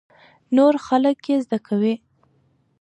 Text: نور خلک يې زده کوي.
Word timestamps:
نور 0.55 0.73
خلک 0.87 1.17
يې 1.29 1.35
زده 1.45 1.59
کوي. 1.67 1.95